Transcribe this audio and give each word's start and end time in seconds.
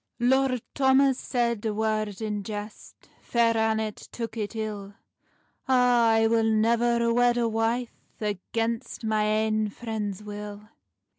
Lord 0.19 0.63
Thomas 0.73 1.19
said 1.19 1.63
a 1.63 1.75
word 1.75 2.21
in 2.21 2.41
jest, 2.41 3.07
Fair 3.21 3.55
Annet 3.55 3.97
took 4.11 4.35
it 4.35 4.55
ill: 4.55 4.95
"A, 5.67 5.73
I 5.73 6.27
will 6.27 6.43
nevir 6.43 7.13
wed 7.13 7.37
a 7.37 7.47
wife 7.47 7.93
Against 8.19 9.03
my 9.03 9.25
ain 9.25 9.69
friend's 9.69 10.23
will." 10.23 10.69